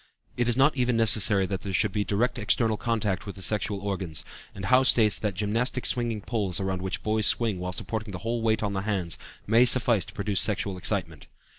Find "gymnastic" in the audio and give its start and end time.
5.35-5.85